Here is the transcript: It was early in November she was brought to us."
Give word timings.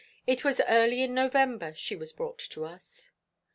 It 0.25 0.43
was 0.43 0.59
early 0.67 1.03
in 1.03 1.13
November 1.13 1.75
she 1.75 1.95
was 1.95 2.11
brought 2.11 2.39
to 2.39 2.65
us." 2.65 3.11